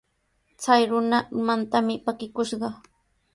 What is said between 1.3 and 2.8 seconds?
umantami pakikushqa.